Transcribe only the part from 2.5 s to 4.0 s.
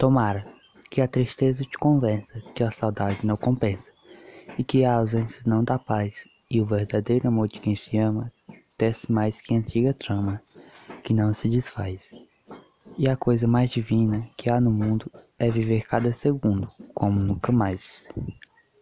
que a saudade não compensa,